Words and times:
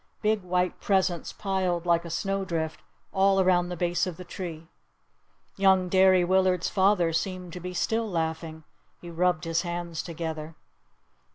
Big 0.23 0.41
white 0.41 0.81
presents 0.81 1.31
piled 1.31 1.85
like 1.85 2.03
a 2.03 2.09
snowdrift 2.09 2.81
all 3.11 3.39
around 3.39 3.69
the 3.69 3.77
base 3.77 4.07
of 4.07 4.17
the 4.17 4.23
tree! 4.23 4.67
Young 5.57 5.89
Derry 5.89 6.23
Willard's 6.23 6.69
father 6.69 7.13
seemed 7.13 7.53
to 7.53 7.59
be 7.59 7.75
still 7.75 8.09
laughing. 8.09 8.63
He 8.99 9.11
rubbed 9.11 9.43
his 9.45 9.61
hands 9.61 10.01
together. 10.01 10.55